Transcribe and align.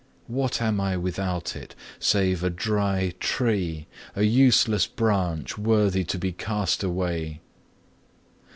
What 0.25 0.63
am 0.63 0.81
I 0.81 0.97
without 0.97 1.55
it, 1.55 1.75
save 1.99 2.43
a 2.43 2.49
dry 2.49 3.13
tree, 3.19 3.85
a 4.15 4.23
useless 4.23 4.87
branch, 4.87 5.59
worthy 5.59 6.03
to 6.05 6.17
be 6.17 6.31
cast 6.31 6.83
away! 6.83 7.39